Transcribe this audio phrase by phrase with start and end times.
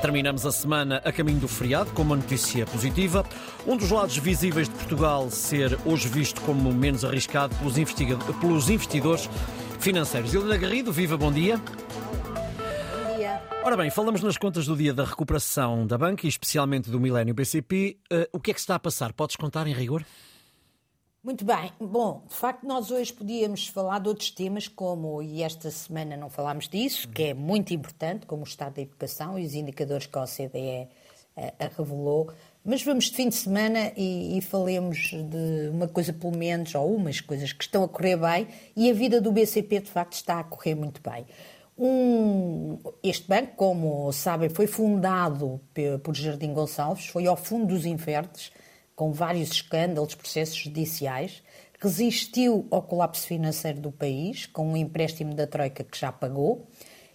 [0.00, 3.24] Terminamos a semana a caminho do feriado com uma notícia positiva.
[3.66, 7.74] Um dos lados visíveis de Portugal ser hoje visto como menos arriscado pelos,
[8.40, 9.28] pelos investidores
[9.80, 10.32] financeiros.
[10.32, 11.56] Helena Garrido, viva, bom dia.
[11.58, 13.42] Bom dia.
[13.64, 17.34] Ora bem, falamos nas contas do dia da recuperação da banca e especialmente do Milênio
[17.34, 17.98] BCP.
[18.10, 19.12] Uh, o que é que está a passar?
[19.12, 20.04] Podes contar em rigor?
[21.28, 21.70] Muito bem.
[21.78, 26.30] Bom, de facto, nós hoje podíamos falar de outros temas, como, e esta semana não
[26.30, 30.16] falámos disso, que é muito importante, como o estado da educação e os indicadores que
[30.16, 30.88] a OCDE
[31.36, 32.32] a, eh, a revelou.
[32.64, 36.94] Mas vamos de fim de semana e, e, falemos de uma coisa, pelo menos, ou
[36.94, 40.40] umas coisas que estão a correr bem, e a vida do BCP, de facto, está
[40.40, 41.26] a correr muito bem.
[41.76, 45.60] Um, este banco, como sabem, foi fundado
[46.02, 48.50] por Jardim Gonçalves, foi ao fundo dos infernos,
[48.98, 51.40] com vários escândalos, processos judiciais,
[51.78, 56.66] resistiu ao colapso financeiro do país, com um empréstimo da Troika que já pagou,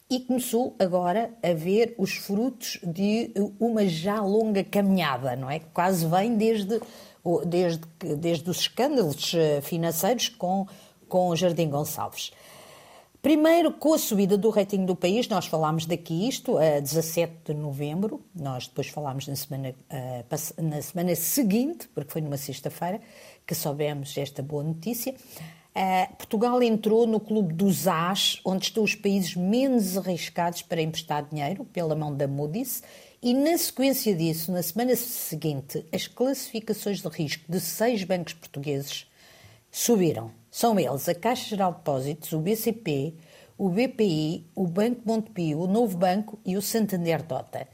[0.10, 5.60] e começou agora a ver os frutos de uma já longa caminhada, não é?
[5.60, 6.80] Que quase vem desde,
[7.46, 7.82] desde,
[8.18, 10.66] desde os escândalos eh, financeiros com,
[11.10, 12.32] com Jardim Gonçalves.
[13.24, 17.54] Primeiro, com a subida do rating do país, nós falámos daqui isto a 17 de
[17.54, 20.26] novembro, nós depois falámos na semana, eh,
[20.62, 22.99] na semana seguinte, porque foi numa sexta-feira,
[23.48, 25.16] que soubemos esta boa notícia.
[25.74, 31.24] Eh, Portugal entrou no clube dos As, onde estão os países menos arriscados para emprestar
[31.24, 32.84] dinheiro, pela mão da Moody's,
[33.21, 39.10] e na sequência disso, na semana seguinte, as classificações de risco de seis bancos portugueses
[39.71, 40.43] subiram.
[40.54, 43.15] São eles a Caixa Geral de Depósitos, o BCP,
[43.57, 47.68] o BPI, o Banco Montepio, o Novo Banco e o Santander Dota.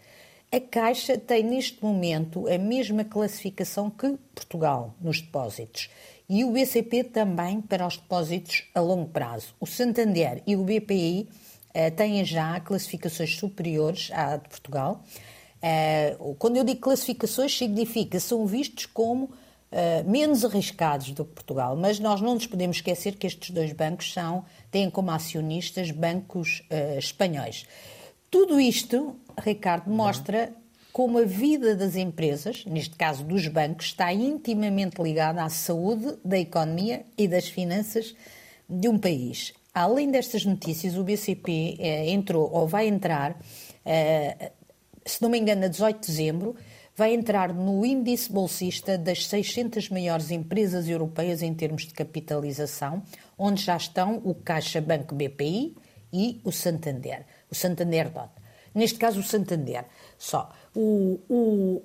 [0.49, 5.89] A Caixa tem neste momento a mesma classificação que Portugal nos depósitos
[6.29, 9.53] e o BCP também para os depósitos a longo prazo.
[9.59, 11.27] O Santander e o BPI
[11.73, 15.03] eh, têm já classificações superiores à de Portugal.
[15.61, 19.31] Eh, quando eu digo classificações, significa são vistos como
[19.71, 23.71] Uh, menos arriscados do que Portugal, mas nós não nos podemos esquecer que estes dois
[23.71, 27.67] bancos são, têm como acionistas bancos uh, espanhóis.
[28.31, 30.51] Tudo isto, Ricardo, mostra
[30.91, 36.37] como a vida das empresas, neste caso dos bancos, está intimamente ligada à saúde da
[36.37, 38.15] economia e das finanças
[38.67, 39.53] de um país.
[39.73, 43.39] Além destas notícias, o BCP eh, entrou ou vai entrar,
[43.85, 44.51] eh,
[45.05, 46.55] se não me engano, a 18 de dezembro,
[46.99, 53.01] vai entrar no índice bolsista das 600 maiores empresas europeias em termos de capitalização,
[53.37, 55.77] onde já estão o Caixa Banco BPI
[56.11, 58.29] e o Santander, o Santander DOT.
[58.75, 59.85] Neste caso, o Santander
[60.17, 60.51] só.
[60.75, 61.81] O, o,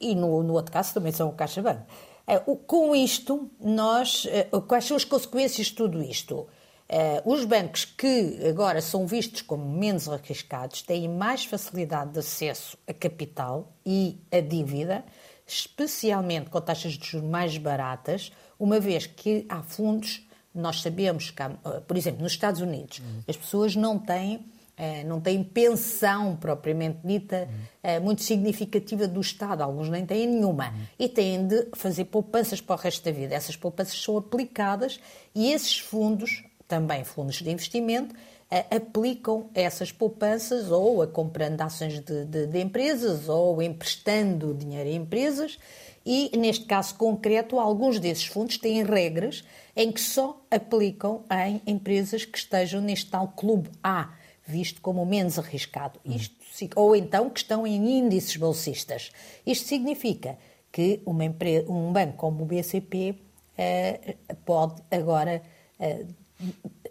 [0.00, 1.84] e no, no outro caso também são o Caixa Banco.
[2.24, 6.46] Eh, com isto, nós, eh, quais são as consequências de tudo isto?
[6.88, 12.78] Uh, os bancos que agora são vistos como menos arriscados têm mais facilidade de acesso
[12.86, 15.04] a capital e a dívida,
[15.44, 21.42] especialmente com taxas de juros mais baratas, uma vez que há fundos, nós sabemos que,
[21.42, 23.22] há, uh, por exemplo, nos Estados Unidos, uhum.
[23.26, 24.46] as pessoas não têm.
[24.78, 27.48] Uh, não têm pensão propriamente dita
[27.82, 28.02] uhum.
[28.02, 30.82] muito significativa do Estado, alguns nem têm nenhuma, uhum.
[30.98, 33.34] e têm de fazer poupanças para o resto da vida.
[33.34, 35.00] Essas poupanças são aplicadas
[35.34, 38.14] e esses fundos também fundos de investimento,
[38.70, 44.92] aplicam essas poupanças ou a comprando ações de, de, de, empresas ou emprestando dinheiro a
[44.92, 45.58] empresas
[46.04, 49.44] e, neste caso concreto, alguns desses fundos têm regras
[49.74, 54.14] em que só aplicam em empresas que estejam neste tal clube A,
[54.46, 55.98] visto como menos arriscado.
[56.04, 56.36] Isto,
[56.76, 59.10] ou então que estão em índices bolsistas.
[59.44, 60.38] Isto significa
[60.70, 63.16] que uma empresa, um banco como o BCP
[63.58, 65.42] eh, pode agora
[65.80, 66.04] eh,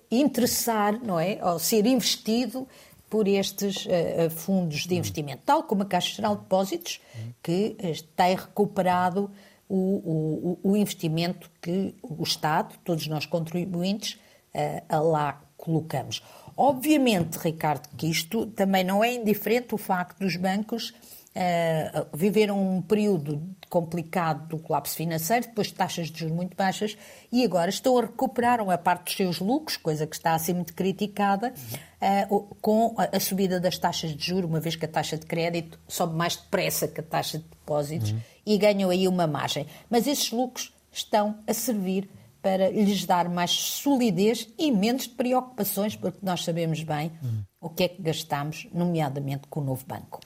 [0.09, 2.67] interessar, não é, ou ser investido
[3.09, 7.01] por estes uh, fundos de investimento, tal como a Caixa Geral de Depósitos,
[7.41, 7.75] que
[8.15, 9.31] tem recuperado
[9.69, 14.19] o, o, o investimento que o Estado, todos nós contribuintes,
[14.53, 16.21] uh, lá colocamos.
[16.57, 22.81] Obviamente, Ricardo, que isto também não é indiferente o facto dos bancos uh, viveram um
[22.81, 23.41] período
[23.75, 26.97] complicado do colapso financeiro, depois de taxas de juros muito baixas,
[27.29, 30.53] e agora estão a recuperar uma parte dos seus lucros, coisa que está a ser
[30.53, 31.53] muito criticada,
[32.01, 35.25] uh, com a, a, subida das taxas de juros, uma vez que a taxa de
[35.25, 38.19] crédito sobe mais depressa que a taxa de depósitos, uhum.
[38.45, 39.67] e ganham aí uma margem.
[39.89, 42.09] Mas esses lucros estão a servir
[42.41, 47.43] para lhes dar mais solidez e menos preocupações, porque nós sabemos bem uhum.
[47.59, 50.21] o que é que gastamos, nomeadamente com o novo banco.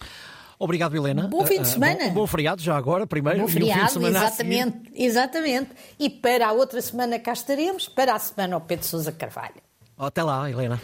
[0.59, 1.29] Obrigado, Helena.
[1.29, 2.07] Bom fim de ah, ah, semana.
[2.09, 3.39] Bom, bom feriado já agora, primeiro.
[3.39, 5.69] Bom feriado, um fim de semana exatamente, exatamente.
[5.97, 9.55] E para a outra semana cá estaremos, para a semana o Pedro Sousa Carvalho.
[9.97, 10.79] Até lá, Helena.